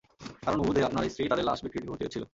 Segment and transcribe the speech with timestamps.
[0.45, 2.23] কারণ, উহুদে আপনার স্ত্রীই তাদের লাশের বিকৃতি ঘটিয়েছিল।